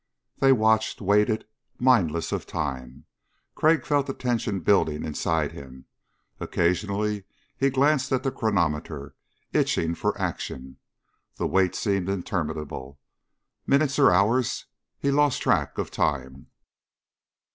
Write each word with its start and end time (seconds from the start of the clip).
They 0.39 0.51
watched... 0.51 0.99
waited... 0.99 1.45
mindless 1.77 2.31
of 2.31 2.47
time. 2.47 3.05
Crag 3.53 3.85
felt 3.85 4.07
the 4.07 4.15
tension 4.15 4.61
building 4.61 5.03
inside 5.05 5.51
him. 5.51 5.85
Occasionally 6.39 7.25
he 7.55 7.69
glanced 7.69 8.11
at 8.11 8.23
the 8.23 8.31
chronometer, 8.31 9.13
itching 9.53 9.93
for 9.93 10.19
action. 10.19 10.77
The 11.35 11.45
wait 11.45 11.75
seemed 11.75 12.09
interminable. 12.09 12.99
Minutes 13.67 13.99
or 13.99 14.09
hours? 14.11 14.65
He 14.97 15.11
lost 15.11 15.43
track 15.43 15.77
of 15.77 15.91
time. 15.91 16.47